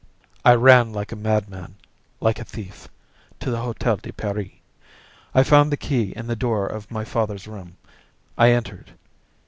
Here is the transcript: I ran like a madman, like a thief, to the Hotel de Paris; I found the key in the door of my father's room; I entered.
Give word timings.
I 0.43 0.55
ran 0.55 0.91
like 0.93 1.11
a 1.11 1.15
madman, 1.15 1.75
like 2.19 2.39
a 2.39 2.43
thief, 2.43 2.87
to 3.39 3.51
the 3.51 3.61
Hotel 3.61 3.97
de 3.97 4.11
Paris; 4.11 4.49
I 5.35 5.43
found 5.43 5.71
the 5.71 5.77
key 5.77 6.11
in 6.15 6.25
the 6.25 6.35
door 6.35 6.65
of 6.65 6.89
my 6.89 7.05
father's 7.05 7.45
room; 7.47 7.77
I 8.35 8.49
entered. 8.49 8.93